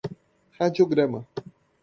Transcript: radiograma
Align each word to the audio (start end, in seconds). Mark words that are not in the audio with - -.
radiograma 0.57 1.19